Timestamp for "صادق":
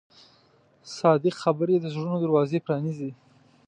0.97-1.35